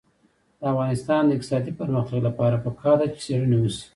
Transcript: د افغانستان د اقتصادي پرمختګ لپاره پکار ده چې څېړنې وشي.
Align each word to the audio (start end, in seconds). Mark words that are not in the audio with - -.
د 0.59 0.61
افغانستان 0.73 1.21
د 1.25 1.31
اقتصادي 1.35 1.71
پرمختګ 1.79 2.19
لپاره 2.27 2.55
پکار 2.65 2.95
ده 2.99 3.05
چې 3.11 3.17
څېړنې 3.25 3.57
وشي. 3.59 3.83